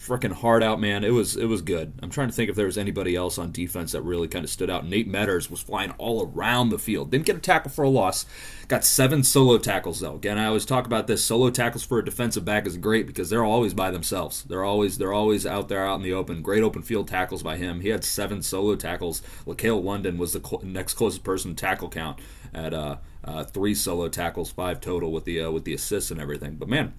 freaking 0.00 0.32
hard 0.32 0.62
out, 0.62 0.80
man. 0.80 1.04
It 1.04 1.12
was 1.12 1.36
it 1.36 1.44
was 1.44 1.60
good. 1.60 1.92
I'm 2.02 2.10
trying 2.10 2.28
to 2.28 2.34
think 2.34 2.48
if 2.48 2.56
there 2.56 2.66
was 2.66 2.78
anybody 2.78 3.14
else 3.14 3.36
on 3.36 3.52
defense 3.52 3.92
that 3.92 4.00
really 4.00 4.28
kind 4.28 4.44
of 4.44 4.50
stood 4.50 4.70
out. 4.70 4.86
Nate 4.86 5.06
Meadors 5.06 5.50
was 5.50 5.60
flying 5.60 5.90
all 5.98 6.26
around 6.26 6.70
the 6.70 6.78
field. 6.78 7.10
Didn't 7.10 7.26
get 7.26 7.36
a 7.36 7.40
tackle 7.40 7.70
for 7.70 7.84
a 7.84 7.88
loss. 7.88 8.24
Got 8.66 8.84
seven 8.84 9.22
solo 9.22 9.58
tackles 9.58 10.00
though. 10.00 10.14
Again, 10.14 10.38
I 10.38 10.46
always 10.46 10.64
talk 10.64 10.86
about 10.86 11.06
this. 11.06 11.22
Solo 11.22 11.50
tackles 11.50 11.84
for 11.84 11.98
a 11.98 12.04
defensive 12.04 12.44
back 12.44 12.66
is 12.66 12.78
great 12.78 13.06
because 13.06 13.28
they're 13.28 13.44
always 13.44 13.74
by 13.74 13.90
themselves. 13.90 14.42
They're 14.44 14.64
always 14.64 14.96
they're 14.96 15.12
always 15.12 15.44
out 15.44 15.68
there 15.68 15.86
out 15.86 15.96
in 15.96 16.02
the 16.02 16.14
open. 16.14 16.40
Great 16.40 16.62
open 16.62 16.80
field 16.80 17.06
tackles 17.06 17.42
by 17.42 17.58
him. 17.58 17.80
He 17.80 17.90
had 17.90 18.02
seven 18.02 18.42
solo 18.42 18.76
tackles. 18.76 19.20
LaCale 19.46 19.84
London 19.84 20.16
was 20.16 20.32
the 20.32 20.40
cl- 20.40 20.62
next 20.64 20.94
closest 20.94 21.24
person 21.24 21.54
to 21.54 21.60
tackle 21.60 21.90
count 21.90 22.18
at 22.54 22.72
uh, 22.72 22.96
uh, 23.22 23.44
three 23.44 23.74
solo 23.74 24.08
tackles, 24.08 24.50
five 24.50 24.80
total 24.80 25.12
with 25.12 25.24
the 25.24 25.42
uh, 25.42 25.50
with 25.50 25.64
the 25.64 25.74
assists 25.74 26.10
and 26.10 26.20
everything. 26.20 26.56
But 26.56 26.68
man, 26.68 26.94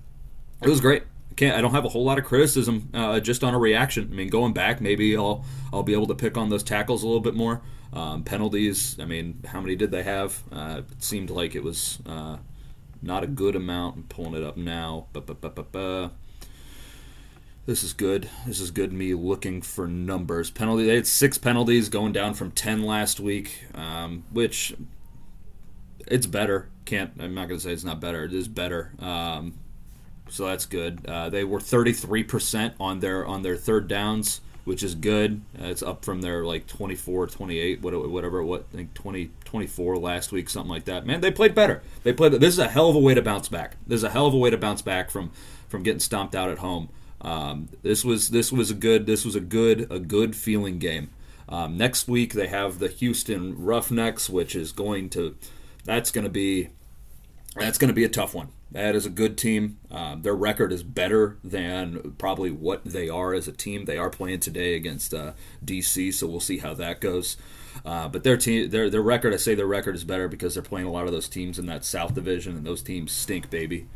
it 0.62 0.70
was 0.70 0.82
great. 0.82 1.04
I 1.32 1.34
can't. 1.34 1.56
I 1.58 1.62
don't 1.62 1.72
have 1.72 1.86
a 1.86 1.90
whole 1.90 2.04
lot 2.04 2.20
of 2.20 2.26
criticism 2.26 2.90
uh, 2.94 3.20
just 3.22 3.44
on 3.44 3.54
a 3.54 3.60
reaction. 3.60 4.10
I 4.12 4.16
mean, 4.16 4.28
going 4.28 4.54
back, 4.54 4.82
maybe 4.82 5.16
I'll 5.16 5.46
I'll 5.72 5.84
be 5.84 5.94
able 5.94 6.08
to 6.08 6.16
pick 6.16 6.38
on 6.38 6.50
those 6.50 6.64
tackles 6.64 7.04
a 7.04 7.08
little 7.08 7.22
bit 7.22 7.34
more. 7.36 7.62
Um, 7.94 8.24
penalties. 8.24 8.98
I 9.00 9.06
mean, 9.06 9.42
how 9.48 9.60
many 9.62 9.76
did 9.76 9.92
they 9.92 10.04
have? 10.04 10.44
Uh, 10.52 10.82
it 10.90 11.04
seemed 11.04 11.30
like 11.30 11.56
it 11.56 11.64
was 11.64 12.00
uh, 12.06 12.38
not 13.02 13.24
a 13.24 13.28
good 13.28 13.56
amount. 13.56 13.96
I'm 13.96 14.04
pulling 14.04 14.34
it 14.34 14.44
up 14.44 14.56
now. 14.56 15.08
Ba-ba-ba-ba-ba. 15.14 16.12
This 17.66 17.84
is 17.84 17.94
good. 17.94 18.30
This 18.46 18.60
is 18.60 18.72
good. 18.72 18.92
Me 18.92 19.14
looking 19.14 19.62
for 19.62 19.88
numbers. 19.88 20.50
Penalty. 20.50 20.86
They 20.86 20.96
had 20.96 21.08
six 21.08 21.38
penalties, 21.38 21.90
going 21.90 22.12
down 22.12 22.34
from 22.34 22.52
ten 22.52 22.84
last 22.84 23.20
week, 23.20 23.66
um, 23.76 24.24
which 24.32 24.74
it's 26.08 26.26
better. 26.26 26.70
Can't. 26.86 27.12
I'm 27.20 27.36
not 27.36 27.50
to 27.50 27.60
say 27.60 27.72
it's 27.72 27.84
not 27.84 28.00
better. 28.00 28.24
It 28.24 28.34
is 28.34 28.48
better. 28.48 28.94
Um, 29.00 29.54
so 30.32 30.46
that's 30.46 30.66
good. 30.66 31.06
Uh, 31.06 31.30
they 31.30 31.44
were 31.44 31.60
33% 31.60 32.74
on 32.80 33.02
their 33.02 33.26
on 33.26 33.42
their 33.42 33.58
third 33.58 33.88
downs, 33.88 34.40
which 34.64 34.82
is 34.82 34.96
good. 34.96 35.42
Uh, 35.60 35.66
it's 35.66 35.84
up 35.84 36.06
from 36.06 36.22
their 36.22 36.46
like 36.46 36.68
24, 36.68 37.28
28, 37.28 37.82
whatever 37.82 38.44
what 38.44 38.66
I 38.74 38.78
think 38.78 38.94
20, 38.94 39.30
24 39.44 39.98
last 39.98 40.32
week, 40.32 40.50
something 40.50 40.72
like 40.72 40.86
that. 40.86 41.06
Man, 41.06 41.20
they 41.20 41.32
played 41.32 41.54
better. 41.54 41.84
They 42.04 42.14
played. 42.14 42.32
This 42.34 42.54
is 42.54 42.60
a 42.60 42.70
hell 42.70 42.90
of 42.90 42.96
a 42.96 43.00
way 43.00 43.14
to 43.14 43.22
bounce 43.22 43.50
back. 43.50 43.76
This 43.86 43.98
is 43.98 44.04
a 44.06 44.10
hell 44.10 44.26
of 44.26 44.34
a 44.34 44.38
way 44.38 44.50
to 44.50 44.58
bounce 44.58 44.82
back 44.82 45.12
from 45.12 45.32
from 45.68 45.84
getting 45.84 46.00
stomped 46.00 46.34
out 46.34 46.50
at 46.50 46.60
home. 46.60 46.90
Um, 47.20 47.68
this 47.84 48.06
was 48.06 48.30
this 48.30 48.52
was 48.52 48.72
a 48.72 48.76
good 48.76 49.06
this 49.06 49.26
was 49.26 49.36
a 49.36 49.42
good 49.42 49.92
a 49.92 50.00
good 50.00 50.36
feeling 50.36 50.80
game. 50.80 51.10
Um, 51.50 51.76
next 51.76 52.08
week 52.08 52.34
they 52.34 52.48
have 52.48 52.80
the 52.80 52.88
Houston 52.88 53.62
Roughnecks, 53.62 54.30
which 54.30 54.56
is 54.56 54.72
going 54.72 55.10
to 55.10 55.36
that's 55.84 56.12
going 56.12 56.24
to 56.24 56.32
be 56.32 56.70
that's 57.56 57.78
going 57.78 57.90
to 57.90 57.94
be 57.94 58.04
a 58.04 58.10
tough 58.10 58.34
one. 58.34 58.50
That 58.72 58.96
is 58.96 59.06
a 59.06 59.10
good 59.10 59.38
team. 59.38 59.78
Um, 59.90 60.22
their 60.22 60.34
record 60.34 60.72
is 60.72 60.84
better 60.84 61.38
than 61.44 62.16
probably 62.18 62.50
what 62.52 62.86
they 62.86 63.10
are 63.10 63.34
as 63.34 63.48
a 63.48 63.52
team. 63.52 63.86
They 63.86 63.98
are 63.98 64.10
playing 64.10 64.40
today 64.40 64.76
against 64.76 65.14
uh, 65.14 65.34
DC, 65.64 66.14
so 66.14 66.28
we'll 66.28 66.40
see 66.40 66.60
how 66.60 66.74
that 66.76 67.02
goes. 67.02 67.36
Uh, 67.86 68.08
but 68.08 68.24
their 68.24 68.38
team, 68.38 68.70
their 68.70 68.90
their 68.90 69.02
record, 69.02 69.34
I 69.34 69.38
say 69.38 69.56
their 69.56 69.68
record 69.68 69.96
is 69.96 70.04
better 70.04 70.28
because 70.28 70.54
they're 70.54 70.64
playing 70.64 70.88
a 70.88 70.92
lot 70.92 71.06
of 71.06 71.12
those 71.12 71.28
teams 71.28 71.60
in 71.60 71.66
that 71.66 71.84
South 71.84 72.14
Division, 72.14 72.56
and 72.56 72.66
those 72.66 72.82
teams 72.82 73.12
stink, 73.12 73.50
baby. 73.50 73.88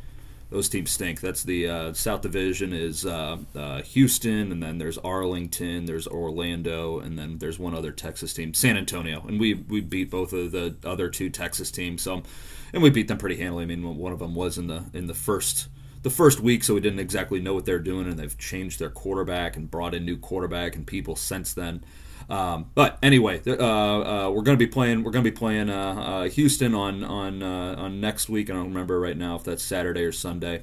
Those 0.55 0.69
teams 0.69 0.91
stink. 0.91 1.19
That's 1.19 1.43
the 1.43 1.67
uh, 1.67 1.91
South 1.91 2.21
Division 2.21 2.71
is 2.71 3.05
uh, 3.05 3.39
uh, 3.53 3.81
Houston, 3.81 4.53
and 4.53 4.63
then 4.63 4.77
there's 4.77 4.97
Arlington, 4.99 5.83
there's 5.83 6.07
Orlando, 6.07 6.97
and 6.99 7.19
then 7.19 7.39
there's 7.39 7.59
one 7.59 7.75
other 7.75 7.91
Texas 7.91 8.33
team, 8.33 8.53
San 8.53 8.77
Antonio, 8.77 9.21
and 9.27 9.37
we 9.37 9.55
we 9.55 9.81
beat 9.81 10.09
both 10.09 10.31
of 10.31 10.53
the 10.53 10.77
other 10.85 11.09
two 11.09 11.29
Texas 11.29 11.71
teams. 11.71 12.03
So 12.03 12.23
and 12.71 12.81
we 12.81 12.89
beat 12.89 13.09
them 13.09 13.17
pretty 13.17 13.35
handily. 13.35 13.63
I 13.63 13.65
mean, 13.65 13.97
one 13.97 14.13
of 14.13 14.19
them 14.19 14.33
was 14.33 14.57
in 14.57 14.67
the 14.67 14.85
in 14.93 15.07
the 15.07 15.13
first 15.13 15.67
the 16.05 16.11
first 16.11 16.39
week, 16.39 16.63
so 16.63 16.75
we 16.75 16.81
didn't 16.81 16.99
exactly 16.99 17.39
know 17.41 17.55
what 17.55 17.65
they're 17.65 17.79
doing, 17.79 18.07
and 18.07 18.19
they've 18.19 18.37
changed 18.37 18.77
their 18.79 18.91
quarterback 18.91 19.57
and 19.57 19.71
brought 19.71 19.95
in 19.95 20.05
new 20.05 20.15
quarterback 20.15 20.75
and 20.75 20.85
people 20.85 21.15
since 21.15 21.51
then. 21.51 21.83
Um, 22.29 22.69
but 22.75 22.99
anyway, 23.01 23.41
uh, 23.47 23.55
uh, 23.55 24.29
we're 24.29 24.43
going 24.43 24.55
to 24.55 24.63
be 24.63 24.69
playing. 24.71 25.03
We're 25.03 25.09
going 25.09 25.25
to 25.25 25.31
be 25.31 25.35
playing 25.35 25.71
uh, 25.71 25.93
uh, 25.95 26.23
Houston 26.29 26.75
on 26.75 27.03
on 27.03 27.41
uh, 27.41 27.75
on 27.79 28.01
next 28.01 28.29
week. 28.29 28.51
I 28.51 28.53
don't 28.53 28.67
remember 28.67 28.99
right 28.99 29.17
now 29.17 29.35
if 29.35 29.45
that's 29.45 29.63
Saturday 29.63 30.03
or 30.03 30.11
Sunday. 30.11 30.61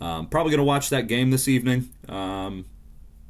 Um, 0.00 0.28
probably 0.28 0.52
going 0.52 0.58
to 0.58 0.64
watch 0.64 0.90
that 0.90 1.08
game 1.08 1.32
this 1.32 1.48
evening. 1.48 1.88
Um, 2.08 2.64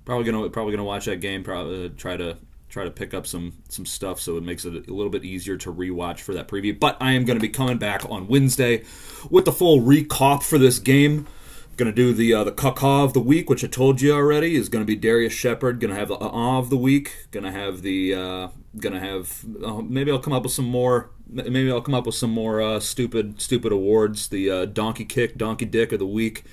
probably 0.04 0.30
going 0.30 0.44
to 0.44 0.50
probably 0.50 0.73
going 0.73 0.85
to 0.85 0.85
watch 0.85 1.06
that 1.06 1.23
game. 1.23 1.42
Probably 1.42 1.87
uh, 1.87 1.88
try 1.97 2.18
to 2.18 2.37
try 2.68 2.85
to 2.85 2.90
pick 2.90 3.14
up 3.14 3.26
some 3.26 3.54
some 3.71 3.87
stuff 3.87 4.21
so 4.21 4.37
it 4.37 4.42
makes 4.42 4.66
it 4.66 4.87
a 4.87 4.92
little 4.92 5.11
bit 5.11 5.25
easier 5.25 5.56
to 5.56 5.73
rewatch 5.73 6.21
for 6.21 6.35
that 6.35 6.47
preview. 6.47 6.78
But 6.78 6.99
I 7.00 7.12
am 7.12 7.25
going 7.25 7.38
to 7.38 7.42
be 7.42 7.49
coming 7.49 7.78
back 7.78 8.04
on 8.11 8.28
Wednesday 8.28 8.85
with 9.30 9.47
the 9.47 9.52
full 9.52 9.80
recap 9.80 10.42
for 10.42 10.59
this 10.59 10.78
game. 10.78 11.26
Going 11.76 11.90
to 11.90 11.92
do 11.92 12.12
the 12.12 12.32
uh, 12.32 12.44
the 12.44 12.52
caca 12.52 13.04
of 13.04 13.14
the 13.14 13.20
week, 13.20 13.50
which 13.50 13.64
I 13.64 13.66
told 13.66 14.00
you 14.00 14.12
already 14.12 14.54
is 14.54 14.68
going 14.68 14.82
to 14.82 14.86
be 14.86 14.94
Darius 14.94 15.32
Shepherd. 15.32 15.80
Going 15.80 15.92
to 15.92 15.98
have 15.98 16.08
the 16.08 16.14
ah 16.14 16.58
of 16.58 16.70
the 16.70 16.76
week. 16.76 17.26
Going 17.32 17.44
to 17.44 17.50
have 17.50 17.82
the 17.82 18.14
uh, 18.14 18.48
going 18.78 18.92
to 18.92 19.00
have 19.00 19.44
uh, 19.64 19.82
maybe 19.82 20.12
I'll 20.12 20.20
come 20.20 20.32
up 20.32 20.44
with 20.44 20.52
some 20.52 20.66
more. 20.66 21.10
Maybe 21.28 21.70
I'll 21.72 21.80
come 21.80 21.94
up 21.94 22.06
with 22.06 22.14
some 22.14 22.30
more 22.30 22.62
uh, 22.62 22.78
stupid 22.78 23.42
stupid 23.42 23.72
awards. 23.72 24.28
The 24.28 24.50
uh, 24.50 24.64
donkey 24.66 25.04
kick, 25.04 25.36
donkey 25.36 25.64
dick 25.64 25.90
of 25.90 25.98
the 25.98 26.06
week. 26.06 26.44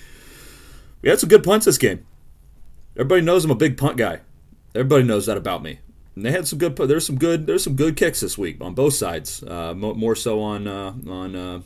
We 1.04 1.10
had 1.10 1.20
some 1.20 1.30
good 1.30 1.44
punts 1.44 1.68
this 1.68 1.78
game. 1.78 2.06
Everybody 2.96 3.22
knows 3.22 3.46
I'm 3.46 3.52
a 3.52 3.56
big 3.56 3.78
punt 3.78 3.98
guy. 3.98 4.22
Everybody 4.74 5.04
knows 5.04 5.28
that 5.28 5.38
about 5.38 5.62
me. 5.62 5.80
And 6.16 6.26
they 6.26 6.32
had 6.32 6.48
some 6.48 6.60
good. 6.60 6.76
There's 6.76 7.06
some 7.06 7.18
good. 7.18 7.46
There's 7.46 7.64
some 7.64 7.76
good 7.76 7.96
kicks 7.96 8.22
this 8.22 8.38
week 8.38 8.58
on 8.60 8.74
both 8.74 8.96
sides. 8.96 9.44
Uh, 9.44 9.74
more 9.76 10.16
so 10.16 10.42
on 10.42 10.68
uh, 10.68 10.94
on 11.08 11.36
uh, 11.36 11.62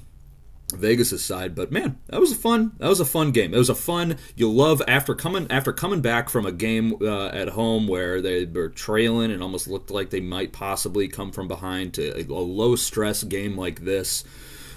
Vegas's 0.76 1.24
side, 1.24 1.56
but 1.56 1.72
man, 1.72 1.98
that 2.08 2.20
was 2.20 2.32
a 2.32 2.36
fun. 2.36 2.74
That 2.80 2.88
was 2.88 3.00
a 3.00 3.06
fun 3.06 3.32
game. 3.32 3.54
It 3.54 3.58
was 3.58 3.70
a 3.70 3.76
fun. 3.76 4.18
You 4.36 4.52
love 4.52 4.82
after 4.88 5.16
coming 5.16 5.48
after 5.50 5.74
coming 5.74 6.02
back 6.02 6.30
from 6.30 6.46
a 6.46 6.52
game 6.52 6.96
uh, 7.02 7.28
at 7.28 7.50
home 7.50 7.88
where 7.88 8.22
they 8.22 8.46
were 8.46 8.70
trailing 8.70 9.32
and 9.32 9.42
almost 9.42 9.68
looked 9.68 9.92
like 9.92 10.10
they 10.10 10.22
might 10.22 10.54
possibly 10.54 11.08
come 11.08 11.32
from 11.32 11.48
behind 11.48 11.94
to 11.96 12.18
a, 12.18 12.24
a 12.24 12.40
low 12.40 12.76
stress 12.76 13.24
game 13.24 13.58
like 13.58 13.82
this, 13.86 14.24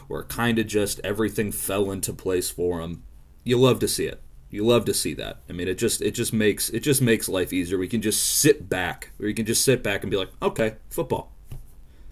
where 0.08 0.24
kind 0.24 0.58
of 0.58 0.66
just 0.66 1.00
everything 1.04 1.52
fell 1.52 1.90
into 1.90 2.12
place 2.12 2.50
for 2.50 2.80
them. 2.80 3.02
You 3.44 3.58
love 3.58 3.78
to 3.80 3.88
see 3.88 4.06
it. 4.06 4.22
You 4.50 4.64
love 4.64 4.86
to 4.86 4.94
see 4.94 5.14
that. 5.14 5.42
I 5.48 5.52
mean, 5.52 5.68
it 5.68 5.76
just 5.76 6.00
it 6.00 6.12
just 6.12 6.32
makes 6.32 6.70
it 6.70 6.80
just 6.80 7.02
makes 7.02 7.28
life 7.28 7.52
easier. 7.52 7.78
We 7.78 7.88
can 7.88 8.00
just 8.00 8.24
sit 8.40 8.68
back, 8.68 9.10
or 9.20 9.30
can 9.32 9.46
just 9.46 9.64
sit 9.64 9.82
back 9.82 10.02
and 10.02 10.10
be 10.10 10.16
like, 10.16 10.30
okay, 10.40 10.76
football. 10.88 11.32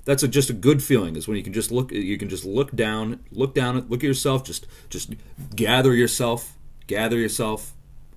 That's 0.07 0.23
a, 0.23 0.29
just 0.29 0.49
a 0.49 0.55
good 0.55 0.83
feeling. 0.83 1.17
Is 1.17 1.29
when 1.29 1.37
you 1.37 1.43
can 1.43 1.53
just 1.53 1.71
look. 1.71 1.93
You 1.93 2.17
can 2.17 2.29
just 2.29 2.45
look 2.45 2.75
down, 2.75 3.21
look 3.31 3.55
down, 3.55 3.77
look 3.89 4.01
at 4.01 4.07
yourself. 4.07 4.45
Just 4.45 4.67
just 4.89 5.13
gather 5.55 5.95
yourself, 5.95 6.57
gather 6.87 7.19
yourself, 7.19 7.75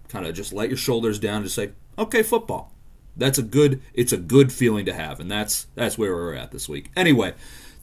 kind 0.08 0.26
of 0.26 0.36
just 0.36 0.54
let 0.54 0.70
your 0.70 0.78
shoulders 0.78 1.20
down. 1.20 1.44
Just 1.44 1.56
say, 1.56 1.72
okay, 1.98 2.24
football. 2.24 2.72
That's 3.18 3.40
a 3.40 3.44
good. 3.44 3.82
It's 3.94 4.14
a 4.14 4.18
good 4.18 4.54
feeling 4.54 4.86
to 4.86 4.94
have, 4.94 5.20
and 5.20 5.30
that's 5.30 5.66
that's 5.74 5.98
where 5.98 6.14
we're 6.14 6.36
at 6.36 6.52
this 6.52 6.70
week. 6.70 6.92
Anyway, 6.96 7.34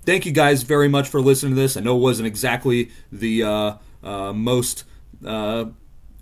thank 0.04 0.24
you 0.24 0.32
guys 0.32 0.62
very 0.62 0.88
much 0.88 1.08
for 1.08 1.20
listening 1.20 1.56
to 1.56 1.60
this. 1.60 1.76
I 1.76 1.80
know 1.80 1.96
it 1.96 2.00
wasn't 2.00 2.28
exactly 2.28 2.92
the 3.10 3.42
uh, 3.42 3.74
uh, 4.04 4.32
most. 4.32 4.84
Uh, 5.24 5.66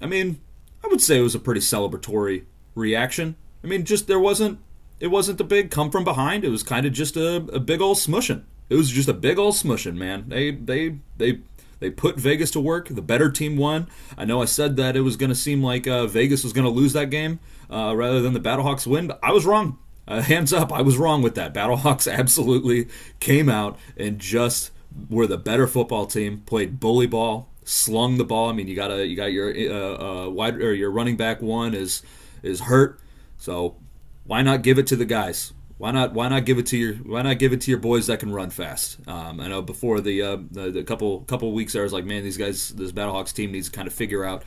I 0.00 0.06
mean, 0.06 0.40
I 0.82 0.88
would 0.88 1.02
say 1.02 1.18
it 1.18 1.22
was 1.22 1.34
a 1.34 1.38
pretty 1.38 1.60
celebratory 1.60 2.44
reaction. 2.74 3.36
I 3.62 3.66
mean, 3.66 3.84
just 3.84 4.06
there 4.06 4.18
wasn't 4.18 4.58
it 5.04 5.10
wasn't 5.10 5.36
the 5.36 5.44
big 5.44 5.70
come 5.70 5.90
from 5.90 6.02
behind. 6.02 6.44
It 6.44 6.48
was 6.48 6.62
kind 6.62 6.86
of 6.86 6.94
just 6.94 7.14
a, 7.14 7.36
a 7.52 7.60
big 7.60 7.82
old 7.82 7.98
smushing. 7.98 8.42
It 8.70 8.76
was 8.76 8.88
just 8.88 9.06
a 9.06 9.12
big 9.12 9.38
old 9.38 9.52
smushing, 9.52 9.96
man. 9.96 10.30
They 10.30 10.50
they 10.50 10.96
they 11.18 11.40
they 11.78 11.90
put 11.90 12.16
Vegas 12.16 12.50
to 12.52 12.60
work. 12.60 12.88
The 12.88 13.02
better 13.02 13.30
team 13.30 13.58
won. 13.58 13.86
I 14.16 14.24
know 14.24 14.40
I 14.40 14.46
said 14.46 14.76
that 14.76 14.96
it 14.96 15.02
was 15.02 15.18
going 15.18 15.28
to 15.28 15.34
seem 15.34 15.62
like 15.62 15.86
uh, 15.86 16.06
Vegas 16.06 16.42
was 16.42 16.54
going 16.54 16.64
to 16.64 16.70
lose 16.70 16.94
that 16.94 17.10
game 17.10 17.38
uh, 17.70 17.94
rather 17.94 18.22
than 18.22 18.32
the 18.32 18.40
Battlehawks 18.40 18.86
win, 18.86 19.08
but 19.08 19.20
I 19.22 19.32
was 19.32 19.44
wrong. 19.44 19.76
Uh, 20.08 20.22
hands 20.22 20.54
up, 20.54 20.72
I 20.72 20.80
was 20.80 20.96
wrong 20.96 21.20
with 21.20 21.34
that. 21.34 21.52
Battlehawks 21.52 22.10
absolutely 22.18 22.88
came 23.20 23.50
out 23.50 23.78
and 23.98 24.18
just 24.18 24.70
were 25.10 25.26
the 25.26 25.36
better 25.36 25.66
football 25.66 26.06
team. 26.06 26.44
Played 26.46 26.80
bully 26.80 27.06
ball, 27.06 27.50
slung 27.62 28.16
the 28.16 28.24
ball. 28.24 28.48
I 28.48 28.54
mean, 28.54 28.68
you 28.68 28.74
got 28.74 28.90
a 28.90 29.06
you 29.06 29.16
got 29.16 29.32
your 29.32 29.54
uh, 29.54 30.24
uh, 30.24 30.30
wide 30.30 30.56
or 30.56 30.72
your 30.72 30.90
running 30.90 31.18
back 31.18 31.42
one 31.42 31.74
is 31.74 32.02
is 32.42 32.60
hurt, 32.60 32.98
so 33.36 33.76
why 34.24 34.42
not 34.42 34.62
give 34.62 34.78
it 34.78 34.86
to 34.88 34.96
the 34.96 35.04
guys? 35.04 35.52
Why 35.76 35.90
not 35.90 36.14
why 36.14 36.28
not 36.28 36.44
give 36.44 36.58
it 36.58 36.66
to 36.66 36.76
your 36.76 36.94
why 36.94 37.22
not 37.22 37.38
give 37.38 37.52
it 37.52 37.60
to 37.62 37.70
your 37.70 37.80
boys 37.80 38.06
that 38.06 38.20
can 38.20 38.32
run 38.32 38.50
fast? 38.50 38.98
Um, 39.08 39.40
I 39.40 39.48
know 39.48 39.60
before 39.60 40.00
the, 40.00 40.22
uh, 40.22 40.36
the, 40.50 40.70
the 40.70 40.84
couple 40.84 41.20
couple 41.22 41.52
weeks 41.52 41.72
there, 41.72 41.82
I 41.82 41.84
was 41.84 41.92
like, 41.92 42.04
man, 42.04 42.22
these 42.22 42.36
guys, 42.36 42.70
this 42.70 42.92
Battlehawks 42.92 43.34
team 43.34 43.52
needs 43.52 43.68
to 43.68 43.76
kind 43.76 43.88
of 43.88 43.94
figure 43.94 44.24
out 44.24 44.44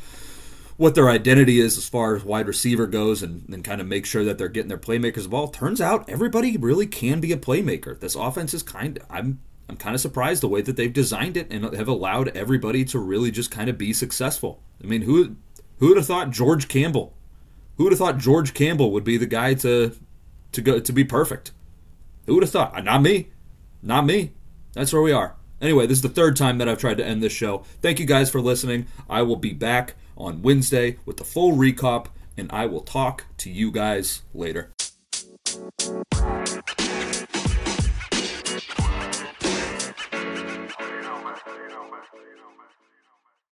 what 0.78 0.96
their 0.96 1.10
identity 1.10 1.60
is 1.60 1.78
as 1.78 1.90
far 1.90 2.16
as 2.16 2.24
wide 2.24 2.48
receiver 2.48 2.88
goes 2.88 3.24
and, 3.24 3.50
and 3.50 3.64
kind 3.64 3.82
of 3.82 3.88
make 3.88 4.06
sure 4.06 4.24
that 4.24 4.38
they're 4.38 4.48
getting 4.48 4.70
their 4.70 4.78
playmakers 4.78 5.26
involved. 5.26 5.56
Turns 5.56 5.82
out 5.82 6.08
everybody 6.08 6.56
really 6.56 6.88
can 6.88 7.20
be 7.20 7.32
a 7.32 7.38
playmaker. 7.38 8.00
This 8.00 8.16
offense 8.16 8.54
is 8.54 8.64
kind 8.64 8.98
of, 8.98 9.06
I'm 9.10 9.40
I'm 9.70 9.76
kind 9.76 9.96
of 9.96 10.02
surprised 10.02 10.42
the 10.42 10.48
way 10.48 10.62
that 10.62 10.78
they've 10.78 10.94
designed 10.94 11.36
it 11.36 11.52
and 11.52 11.74
have 11.76 11.90
allowed 11.90 12.30
everybody 12.30 12.86
to 12.86 13.00
really 13.00 13.32
just 13.32 13.52
kind 13.52 13.70
of 13.70 13.78
be 13.78 13.92
successful. 13.92 14.62
I 14.82 14.88
mean, 14.88 15.02
who 15.02 15.36
who 15.80 15.90
would 15.90 15.98
have 15.98 16.06
thought 16.06 16.32
George 16.32 16.70
Campbell? 16.70 17.17
Who 17.78 17.84
would 17.84 17.94
have 17.94 18.00
thought 18.00 18.18
George 18.18 18.54
Campbell 18.54 18.92
would 18.92 19.04
be 19.04 19.18
the 19.18 19.26
guy 19.26 19.54
to 19.56 19.96
to 20.52 20.62
go 20.62 20.80
to 20.80 20.92
be 20.92 21.04
perfect? 21.04 21.52
Who 22.26 22.34
would 22.36 22.44
have 22.44 22.52
thought? 22.52 22.76
Uh, 22.76 22.82
not 22.82 23.02
me. 23.02 23.30
Not 23.82 24.06
me. 24.06 24.34
That's 24.74 24.92
where 24.92 25.02
we 25.02 25.12
are. 25.12 25.36
Anyway, 25.62 25.88
this 25.88 26.00
is 26.00 26.02
the 26.02 26.10
third 26.10 26.36
time 26.36 26.58
that 26.58 26.68
I've 26.68 26.80
tried 26.80 26.98
to 26.98 27.06
end 27.06 27.24
this 27.24 27.34
show. 27.34 27.64
Thank 27.82 28.00
you 28.00 28.06
guys 28.06 28.30
for 28.30 28.42
listening. 28.42 28.88
I 29.10 29.22
will 29.22 29.36
be 29.38 29.54
back 29.54 29.96
on 30.16 30.42
Wednesday 30.42 30.98
with 31.06 31.18
the 31.18 31.24
full 31.24 31.54
recap 31.54 32.08
and 32.36 32.52
I 32.52 32.66
will 32.66 32.82
talk 32.82 33.26
to 33.38 33.50
you 33.50 33.72
guys 33.72 34.22
later. 34.34 34.72